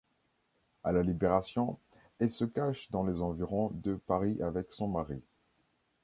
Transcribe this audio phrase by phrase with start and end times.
[0.83, 1.77] À la Libération,
[2.17, 5.21] elle se cache dans les environs de Paris avec son mari.